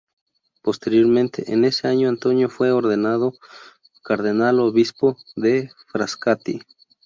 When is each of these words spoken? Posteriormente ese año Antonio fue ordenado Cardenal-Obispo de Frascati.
Posteriormente 0.63 1.43
ese 1.45 1.87
año 1.87 2.09
Antonio 2.09 2.49
fue 2.49 2.71
ordenado 2.71 3.33
Cardenal-Obispo 4.03 5.15
de 5.35 5.69
Frascati. 5.91 6.59